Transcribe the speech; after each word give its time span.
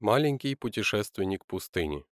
Маленький 0.00 0.54
путешественник 0.54 1.44
пустыни. 1.44 2.06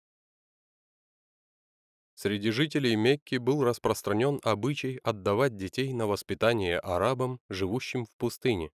Среди 2.15 2.51
жителей 2.51 2.97
Мекки 2.97 3.37
был 3.37 3.63
распространен 3.63 4.41
обычай 4.43 4.99
отдавать 5.05 5.57
детей 5.57 5.93
на 5.93 6.09
воспитание 6.09 6.81
арабам, 6.81 7.39
живущим 7.49 8.05
в 8.05 8.11
пустыне. 8.17 8.73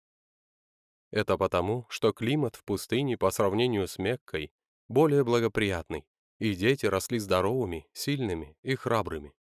Это 1.10 1.36
потому, 1.36 1.84
что 1.90 2.14
климат 2.14 2.56
в 2.56 2.64
пустыне 2.64 3.18
по 3.18 3.30
сравнению 3.30 3.86
с 3.86 3.98
Меккой 3.98 4.50
более 4.88 5.24
благоприятный, 5.24 6.06
и 6.38 6.54
дети 6.54 6.86
росли 6.86 7.18
здоровыми, 7.18 7.86
сильными 7.92 8.56
и 8.62 8.74
храбрыми. 8.76 9.34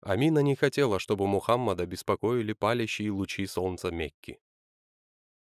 Амина 0.00 0.40
не 0.40 0.56
хотела, 0.56 0.98
чтобы 0.98 1.28
Мухаммада 1.28 1.86
беспокоили 1.86 2.52
палящие 2.52 3.12
лучи 3.12 3.46
солнца 3.46 3.92
Мекки. 3.92 4.40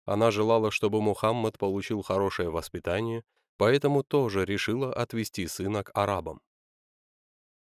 Она 0.04 0.30
желала, 0.30 0.72
чтобы 0.72 1.02
Мухаммад 1.02 1.58
получил 1.58 2.02
хорошее 2.02 2.50
воспитание 2.50 3.24
поэтому 3.58 4.04
тоже 4.04 4.46
решила 4.46 4.94
отвести 4.94 5.48
сына 5.48 5.84
к 5.84 5.92
арабам. 5.94 6.42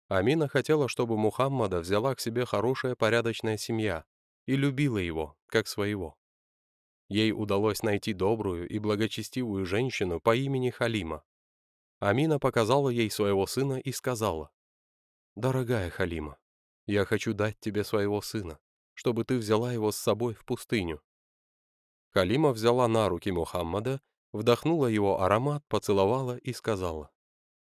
Амина 0.07 0.47
хотела, 0.47 0.89
чтобы 0.89 1.17
Мухаммада 1.17 1.79
взяла 1.79 2.15
к 2.15 2.19
себе 2.19 2.45
хорошая 2.45 2.95
порядочная 2.95 3.57
семья 3.57 4.03
и 4.45 4.55
любила 4.55 4.97
его, 4.97 5.37
как 5.47 5.67
своего. 5.67 6.17
Ей 7.07 7.31
удалось 7.31 7.83
найти 7.83 8.13
добрую 8.13 8.67
и 8.67 8.79
благочестивую 8.79 9.65
женщину 9.65 10.19
по 10.19 10.35
имени 10.35 10.69
Халима. 10.69 11.23
Амина 11.99 12.39
показала 12.39 12.89
ей 12.89 13.09
своего 13.11 13.45
сына 13.45 13.79
и 13.79 13.91
сказала, 13.91 14.51
«Дорогая 15.35 15.89
Халима, 15.89 16.37
я 16.87 17.05
хочу 17.05 17.33
дать 17.33 17.59
тебе 17.59 17.83
своего 17.83 18.21
сына, 18.21 18.59
чтобы 18.93 19.23
ты 19.23 19.37
взяла 19.37 19.71
его 19.71 19.91
с 19.91 19.97
собой 19.97 20.33
в 20.33 20.43
пустыню». 20.45 21.01
Халима 22.09 22.51
взяла 22.51 22.87
на 22.87 23.07
руки 23.07 23.31
Мухаммада 23.31 24.01
вдохнула 24.33 24.87
его 24.87 25.21
аромат, 25.21 25.63
поцеловала 25.67 26.37
и 26.37 26.53
сказала, 26.53 27.11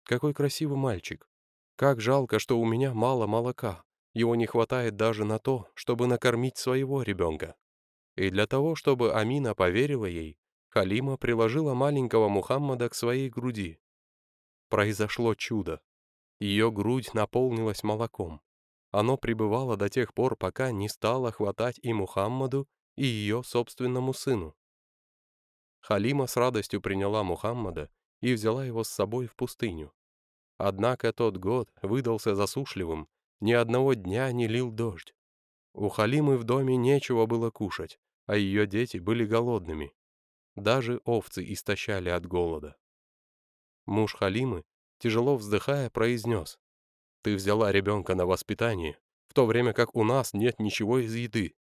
«Какой 0.04 0.34
красивый 0.34 0.78
мальчик! 0.78 1.30
Как 1.76 2.00
жалко, 2.00 2.40
что 2.40 2.60
у 2.60 2.66
меня 2.66 2.94
мало 2.94 3.28
молока, 3.28 3.84
его 4.14 4.36
не 4.36 4.46
хватает 4.46 4.96
даже 4.96 5.26
на 5.26 5.40
то, 5.40 5.68
чтобы 5.74 6.08
накормить 6.08 6.58
своего 6.58 7.02
ребенка». 7.02 7.56
И 8.16 8.30
для 8.30 8.48
того, 8.48 8.76
чтобы 8.76 9.14
Амина 9.14 9.56
поверила 9.56 10.06
ей, 10.06 10.40
Халима 10.70 11.18
приложила 11.18 11.74
маленького 11.74 12.30
Мухаммада 12.30 12.90
к 12.90 12.96
своей 12.96 13.30
груди. 13.30 13.80
Произошло 14.70 15.36
чудо. 15.36 15.82
Ее 16.40 16.72
грудь 16.72 17.14
наполнилась 17.14 17.84
молоком. 17.84 18.42
Оно 18.92 19.18
пребывало 19.18 19.78
до 19.78 19.90
тех 19.90 20.14
пор, 20.14 20.36
пока 20.36 20.72
не 20.72 20.90
стало 20.90 21.32
хватать 21.32 21.80
и 21.82 21.94
Мухаммаду, 21.94 22.68
и 22.96 23.06
ее 23.06 23.44
собственному 23.44 24.14
сыну. 24.14 24.56
Халима 25.86 26.26
с 26.26 26.36
радостью 26.36 26.82
приняла 26.82 27.24
Мухаммада 27.24 27.92
и 28.20 28.34
взяла 28.34 28.66
его 28.66 28.84
с 28.84 28.90
собой 28.90 29.28
в 29.28 29.36
пустыню. 29.36 29.94
Однако 30.58 31.14
тот 31.14 31.38
год 31.38 31.70
выдался 31.84 32.34
засушливым, 32.34 33.08
ни 33.40 33.52
одного 33.52 33.94
дня 33.94 34.32
не 34.32 34.48
лил 34.48 34.72
дождь. 34.72 35.14
У 35.74 35.90
Халимы 35.90 36.40
в 36.40 36.44
доме 36.44 36.76
нечего 36.76 37.28
было 37.28 37.52
кушать, 37.52 38.00
а 38.26 38.36
ее 38.36 38.66
дети 38.66 38.98
были 38.98 39.26
голодными. 39.26 39.94
Даже 40.56 41.02
овцы 41.06 41.46
истощали 41.54 42.10
от 42.10 42.26
голода. 42.26 42.76
Муж 43.86 44.16
Халимы, 44.16 44.64
тяжело 44.98 45.38
вздыхая, 45.38 45.92
произнес, 45.92 46.58
«Ты 47.22 47.36
взяла 47.36 47.72
ребенка 47.72 48.16
на 48.16 48.26
воспитание, 48.26 48.98
в 49.28 49.36
то 49.36 49.46
время 49.46 49.72
как 49.72 49.96
у 49.96 50.04
нас 50.04 50.34
нет 50.34 50.58
ничего 50.58 50.98
из 50.98 51.14
еды». 51.14 51.54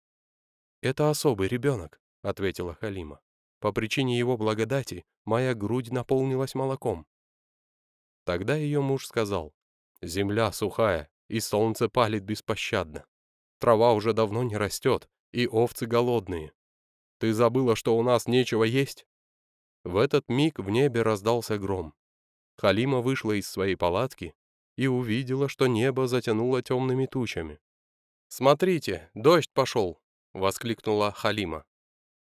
«Это 0.80 1.10
особый 1.10 1.48
ребенок»,— 1.48 2.00
ответила 2.22 2.72
Халима. 2.72 3.20
По 3.64 3.72
причине 3.72 4.18
его 4.18 4.36
благодати 4.36 5.06
моя 5.24 5.54
грудь 5.54 5.90
наполнилась 5.90 6.54
молоком. 6.54 7.06
Тогда 8.24 8.56
ее 8.56 8.82
муж 8.82 9.06
сказал, 9.06 9.54
«Земля 10.02 10.52
сухая, 10.52 11.08
и 11.28 11.40
солнце 11.40 11.88
палит 11.88 12.24
беспощадно. 12.24 13.06
Трава 13.60 13.94
уже 13.94 14.12
давно 14.12 14.42
не 14.42 14.58
растет, 14.58 15.08
и 15.32 15.46
овцы 15.46 15.86
голодные. 15.86 16.52
Ты 17.16 17.32
забыла, 17.32 17.74
что 17.74 17.96
у 17.96 18.02
нас 18.02 18.26
нечего 18.26 18.64
есть?» 18.64 19.06
В 19.82 19.96
этот 19.96 20.28
миг 20.28 20.58
в 20.58 20.68
небе 20.68 21.00
раздался 21.00 21.56
гром. 21.56 21.94
Халима 22.58 23.00
вышла 23.00 23.32
из 23.32 23.48
своей 23.48 23.76
палатки 23.76 24.34
и 24.76 24.88
увидела, 24.88 25.48
что 25.48 25.68
небо 25.68 26.06
затянуло 26.06 26.60
темными 26.60 27.06
тучами. 27.06 27.58
«Смотрите, 28.28 29.10
дождь 29.14 29.50
пошел!»— 29.54 30.02
воскликнула 30.34 31.12
Халима. 31.12 31.64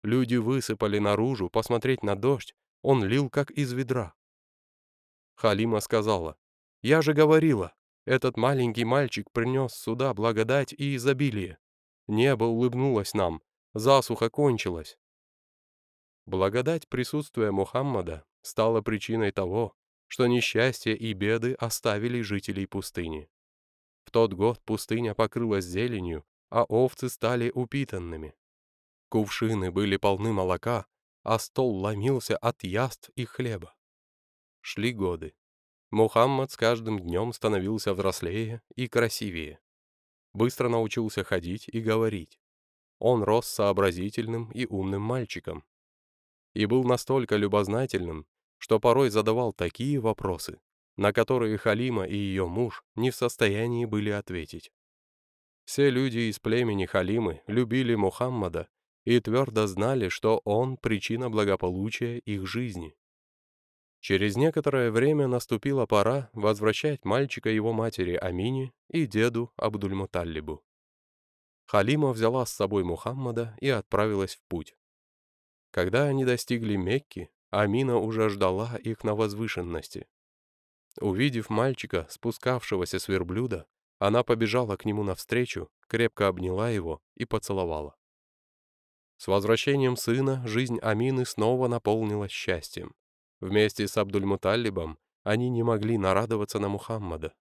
Люди 0.05 0.35
высыпали 0.35 0.99
наружу 0.99 1.49
посмотреть 1.49 2.03
на 2.03 2.15
дождь, 2.15 2.55
он 2.83 3.03
лил 3.03 3.31
как 3.31 3.51
из 3.51 3.73
ведра. 3.73 4.13
Халима 5.35 5.81
сказала, 5.81 6.37
«Я 6.83 7.01
же 7.01 7.15
говорила, 7.15 7.75
этот 8.05 8.37
маленький 8.37 8.85
мальчик 8.85 9.31
принес 9.31 9.73
сюда 9.73 10.13
благодать 10.13 10.75
и 10.75 10.95
изобилие. 10.97 11.57
Небо 12.07 12.45
улыбнулось 12.45 13.15
нам, 13.15 13.41
засуха 13.73 14.29
кончилась». 14.29 14.99
Благодать 16.27 16.87
присутствия 16.87 17.51
Мухаммада 17.51 18.27
стала 18.43 18.83
причиной 18.83 19.33
того, 19.33 19.75
что 20.09 20.27
несчастье 20.27 20.95
и 20.95 21.15
беды 21.15 21.55
оставили 21.55 22.21
жителей 22.21 22.67
пустыни. 22.67 23.31
В 24.05 24.11
тот 24.11 24.35
год 24.35 24.61
пустыня 24.67 25.15
покрылась 25.15 25.65
зеленью, 25.65 26.27
а 26.51 26.65
овцы 26.65 27.09
стали 27.09 27.51
упитанными. 27.55 28.35
Кувшины 29.15 29.71
были 29.71 29.97
полны 29.97 30.33
молока, 30.33 30.87
а 31.23 31.39
стол 31.39 31.77
ломился 31.77 32.37
от 32.37 32.65
яств 32.65 33.11
и 33.15 33.25
хлеба. 33.25 33.73
Шли 34.61 34.93
годы. 34.93 35.37
Мухаммад 35.93 36.51
с 36.51 36.57
каждым 36.57 36.99
днем 36.99 37.33
становился 37.33 37.95
взрослее 37.95 38.61
и 38.75 38.89
красивее. 38.89 39.61
Быстро 40.33 40.69
научился 40.69 41.23
ходить 41.23 41.69
и 41.69 41.81
говорить. 41.81 42.41
Он 42.99 43.23
рос 43.23 43.47
сообразительным 43.47 44.51
и 44.51 44.67
умным 44.67 45.03
мальчиком. 45.03 45.63
И 46.53 46.67
был 46.67 46.83
настолько 46.83 47.37
любознательным, 47.37 48.27
что 48.59 48.81
порой 48.81 49.11
задавал 49.11 49.53
такие 49.53 50.01
вопросы, 50.01 50.61
на 50.97 51.13
которые 51.13 51.57
Халима 51.57 52.05
и 52.05 52.17
ее 52.17 52.49
муж 52.49 52.83
не 52.97 53.13
в 53.13 53.15
состоянии 53.15 53.85
были 53.85 54.11
ответить. 54.11 54.73
Все 55.67 55.89
люди 55.89 56.31
из 56.31 56.41
племени 56.41 56.87
Халимы 56.87 57.43
любили 57.47 57.95
Мухаммада 57.95 58.69
и 59.05 59.21
твердо 59.21 59.67
знали, 59.67 60.09
что 60.09 60.41
он— 60.45 60.77
причина 60.79 61.31
благополучия 61.31 62.19
их 62.19 62.47
жизни. 62.47 62.97
Через 64.01 64.37
некоторое 64.37 64.91
время 64.91 65.27
наступила 65.29 65.87
пора 65.87 66.29
возвращать 66.33 67.05
мальчика 67.05 67.49
его 67.49 67.73
матери 67.73 68.15
Амине 68.15 68.73
и 68.91 69.07
деду 69.07 69.53
Абдульмуталлибу. 69.57 70.63
Халима 71.67 72.13
взяла 72.13 72.45
с 72.45 72.53
собой 72.53 72.85
Мухаммада 72.85 73.57
и 73.61 73.69
отправилась 73.69 74.37
в 74.37 74.43
путь. 74.49 74.77
Когда 75.71 76.05
они 76.05 76.25
достигли 76.25 76.77
Мекки, 76.77 77.31
Амина 77.51 77.97
уже 77.97 78.29
ждала 78.29 78.77
их 78.77 79.05
на 79.05 79.15
возвышенности. 79.15 80.07
Увидев 81.01 81.51
мальчика, 81.51 82.07
спускавшегося 82.11 82.99
с 82.99 83.09
верблюда, 83.09 83.67
она 83.99 84.23
побежала 84.23 84.77
к 84.77 84.85
нему 84.85 85.03
навстречу, 85.03 85.71
крепко 85.89 86.29
обняла 86.29 86.69
его 86.71 87.01
и 87.15 87.25
поцеловала. 87.25 87.97
С 89.17 89.29
возвращением 89.29 89.97
сына 89.97 90.43
жизнь 90.47 90.79
Амины 90.81 91.25
снова 91.25 91.69
наполнилась 91.69 92.33
счастьем. 92.33 92.95
Вместе 93.41 93.87
с 93.89 93.97
Абдульмуталибом 93.97 94.99
они 95.23 95.49
не 95.51 95.63
могли 95.63 95.99
нарадоваться 95.99 96.59
на 96.59 96.69
Мухаммада. 96.69 97.35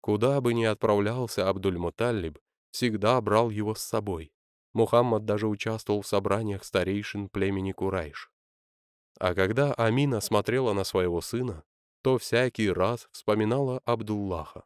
Куда 0.00 0.40
бы 0.40 0.54
ни 0.54 0.64
отправлялся 0.64 1.48
Абдульмуталиб, 1.48 2.38
всегда 2.70 3.20
брал 3.20 3.50
его 3.50 3.74
с 3.74 3.82
собой. 3.82 4.32
Мухаммад 4.72 5.24
даже 5.24 5.48
участвовал 5.48 6.02
в 6.02 6.06
собраниях 6.06 6.64
старейшин 6.64 7.28
племени 7.28 7.72
Курайш. 7.72 8.30
А 9.18 9.34
когда 9.34 9.72
Амина 9.72 10.20
смотрела 10.20 10.74
на 10.74 10.84
своего 10.84 11.20
сына, 11.20 11.64
то 12.02 12.18
всякий 12.18 12.70
раз 12.70 13.08
вспоминала 13.10 13.80
Абдуллаха. 13.84 14.64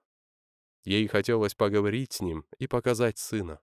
Ей 0.84 1.06
хотелось 1.06 1.54
поговорить 1.54 2.12
с 2.12 2.20
ним 2.20 2.44
и 2.58 2.66
показать 2.66 3.18
сына. 3.18 3.60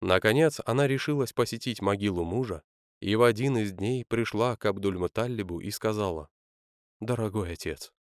Наконец 0.00 0.60
она 0.64 0.86
решилась 0.86 1.32
посетить 1.32 1.82
могилу 1.82 2.24
мужа, 2.24 2.62
и 3.00 3.14
в 3.16 3.22
один 3.22 3.58
из 3.58 3.72
дней 3.72 4.04
пришла 4.04 4.56
к 4.56 4.64
Абдуль-Муталлибу 4.66 5.60
и 5.60 5.70
сказала, 5.70 6.28
«Дорогой 7.00 7.52
отец, 7.52 7.92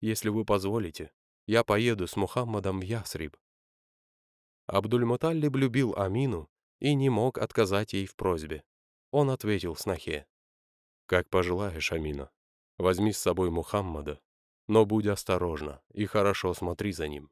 если 0.00 0.28
вы 0.28 0.44
позволите, 0.44 1.12
я 1.46 1.64
поеду 1.64 2.06
с 2.06 2.16
Мухаммадом 2.16 2.80
в 2.80 2.82
Ясриб». 2.82 3.36
Абдуль-Муталлиб 4.66 5.56
любил 5.56 5.94
Амину 5.96 6.48
и 6.78 6.94
не 6.94 7.10
мог 7.10 7.38
отказать 7.38 7.92
ей 7.92 8.06
в 8.06 8.14
просьбе. 8.14 8.64
Он 9.10 9.30
ответил 9.30 9.74
снохе, 9.76 10.26
«Как 11.06 11.28
пожелаешь, 11.28 11.90
Амина, 11.90 12.30
возьми 12.78 13.12
с 13.12 13.18
собой 13.18 13.50
Мухаммада, 13.50 14.20
но 14.68 14.86
будь 14.86 15.06
осторожна 15.06 15.82
и 15.92 16.06
хорошо 16.06 16.54
смотри 16.54 16.92
за 16.92 17.08
ним». 17.08 17.30